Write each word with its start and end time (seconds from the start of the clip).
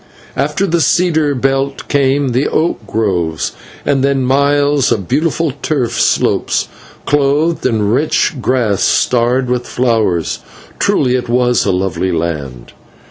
After 0.35 0.65
the 0.65 0.81
cedar 0.81 1.35
belt 1.35 1.87
came 1.87 2.29
the 2.29 2.47
oak 2.47 2.87
groves, 2.87 3.51
and 3.85 4.03
then 4.03 4.23
miles 4.23 4.91
of 4.91 5.07
beautiful 5.07 5.53
turf 5.61 5.91
slopes, 6.01 6.67
clothed 7.05 7.67
in 7.67 7.87
rich 7.91 8.33
grass 8.41 8.81
starred 8.81 9.47
with 9.47 9.67
flowers. 9.67 10.39
Truly 10.79 11.13
it 11.13 11.29
was 11.29 11.65
a 11.67 11.71
lovely 11.71 12.11
land. 12.11 12.71